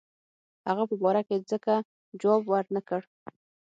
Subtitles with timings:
[0.67, 1.73] هغه په باره کې ځکه
[2.21, 3.01] جواب ورنه کړ.